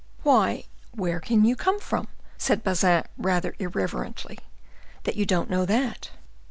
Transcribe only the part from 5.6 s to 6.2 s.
that?"